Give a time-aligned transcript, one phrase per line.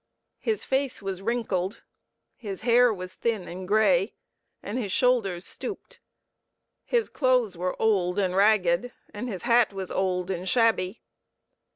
[0.39, 1.83] His face was wrinkled,
[2.35, 4.13] his hair was thin and grey,
[4.63, 5.99] and his shoulders stooped.
[6.83, 11.01] His clothes were old and ragged and his hat was old and shabby.